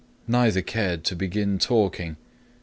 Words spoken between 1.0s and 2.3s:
to begin talking.